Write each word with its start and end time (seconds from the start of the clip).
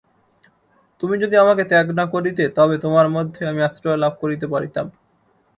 তুমি 1.03 1.15
যদি 1.23 1.35
আমাকে 1.37 1.63
ত্যাগ 1.69 1.87
না 1.99 2.05
করিতে 2.13 2.43
তবে 2.57 2.75
তোমার 2.83 3.07
মধ্যে 3.15 3.41
আমি 3.51 3.61
আশ্রয় 3.67 4.01
লাভ 4.03 4.13
করিতে 4.21 4.45
পারিতাম। 4.53 4.85